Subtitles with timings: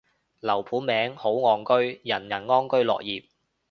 [0.39, 3.25] 樓盤名，好岸居，人人安居樂業